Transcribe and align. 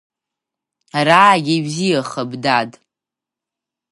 Араагьы 0.97 1.53
ибзиахап, 1.57 2.31
дад… 2.43 2.71